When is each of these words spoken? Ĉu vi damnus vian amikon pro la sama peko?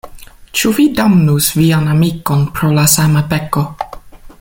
Ĉu 0.59 0.71
vi 0.77 0.85
damnus 0.99 1.49
vian 1.59 1.93
amikon 1.93 2.49
pro 2.57 2.73
la 2.79 2.89
sama 2.99 3.25
peko? 3.35 3.67